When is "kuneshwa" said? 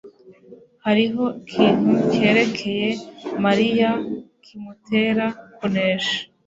5.57-6.21